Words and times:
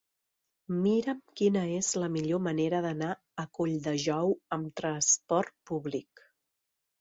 Mira'm 0.85 1.19
quina 1.41 1.65
és 1.73 1.89
la 2.03 2.09
millor 2.15 2.41
manera 2.45 2.79
d'anar 2.85 3.11
a 3.45 3.45
Colldejou 3.59 4.33
amb 4.59 4.73
trasport 4.83 5.55
públic. 5.73 6.27